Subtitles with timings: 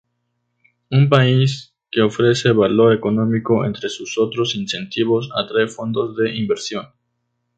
[0.89, 6.87] Un país que ofrece valor económico entre sus otros incentivos atrae fondos de inversión.